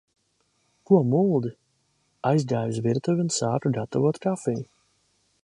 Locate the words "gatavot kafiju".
3.79-4.67